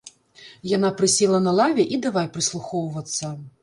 Яна 0.71 0.91
прысела 1.03 1.43
на 1.49 1.55
лаве 1.61 1.89
і 1.95 2.03
давай 2.09 2.35
прыслухоўвацца. 2.39 3.37